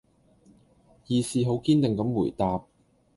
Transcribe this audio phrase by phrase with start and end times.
[1.05, 2.65] 義士好堅定咁回答